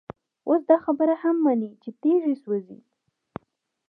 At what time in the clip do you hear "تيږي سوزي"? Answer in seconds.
2.01-2.79